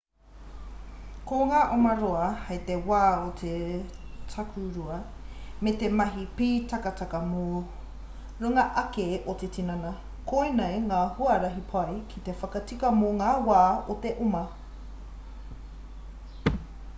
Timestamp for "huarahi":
11.21-11.63